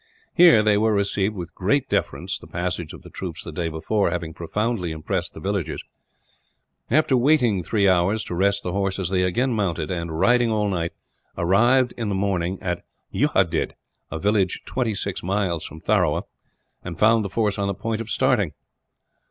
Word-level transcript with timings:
Here 0.33 0.63
they 0.63 0.79
were 0.79 0.95
received 0.95 1.35
with 1.35 1.53
great 1.53 1.87
deference, 1.87 2.39
the 2.39 2.47
passage 2.47 2.91
of 2.91 3.03
the 3.03 3.11
troops 3.11 3.43
the 3.43 3.51
day 3.51 3.69
before 3.69 4.09
having 4.09 4.33
profoundly 4.33 4.91
impressed 4.91 5.35
the 5.35 5.39
villagers. 5.39 5.83
After 6.89 7.15
waiting 7.15 7.61
three 7.61 7.87
hours 7.87 8.23
to 8.23 8.33
rest 8.33 8.63
the 8.63 8.71
horses, 8.71 9.09
they 9.09 9.21
again 9.21 9.51
mounted 9.53 9.91
and, 9.91 10.19
riding 10.19 10.49
all 10.49 10.69
night, 10.69 10.93
arrived 11.37 11.93
in 11.97 12.09
the 12.09 12.15
morning 12.15 12.57
at 12.63 12.83
Yuadit 13.13 13.73
a 14.09 14.17
village 14.17 14.63
twenty 14.65 14.95
six 14.95 15.21
miles 15.21 15.63
from 15.67 15.79
Tharawa 15.81 16.23
and 16.83 16.97
found 16.97 17.23
the 17.23 17.29
force 17.29 17.59
on 17.59 17.67
the 17.67 17.75
point 17.75 18.01
of 18.01 18.09
starting. 18.09 18.53